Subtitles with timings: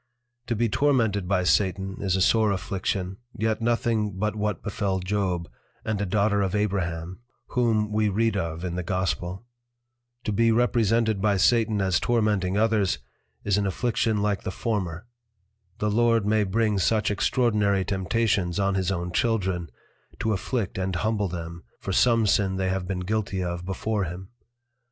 [0.47, 5.47] To be tormented by Satan is a sore Affliction, yet nothing but what befel Job,
[5.85, 9.45] and a Daughter of Abraham, whom we read of in the Gospel:
[10.23, 12.97] To be represented by Satan as tormenting others,
[13.43, 15.05] is an Affliction like the former;
[15.77, 19.69] the Lord may bring such extraordinary Temptations on his own Children,
[20.17, 24.29] to afflict and humble them, for some Sin they have been guilty of before him.